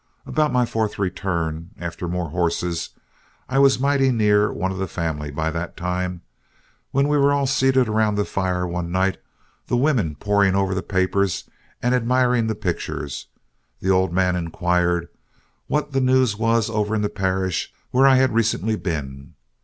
[0.25, 2.89] About my fourth return after more horses,
[3.47, 6.23] I was mighty near one of the family by that time,
[6.89, 9.19] when we were all seated around the fire one night,
[9.67, 11.47] the women poring over the papers
[11.83, 13.27] and admiring the pictures,
[13.79, 15.07] the old man inquired
[15.67, 19.35] what the news was over in the parish where I had recently been.